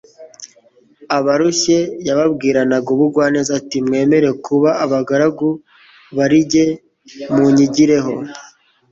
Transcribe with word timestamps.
Abarushye, 1.17 1.77
yababwiranaga 2.07 2.87
ubugwaneza 2.95 3.51
ati: 3.59 3.77
«Mwemere 3.85 4.29
kuba 4.45 4.69
abagaragu 4.83 5.49
barijye, 6.15 6.63
munyigireho, 7.35 8.13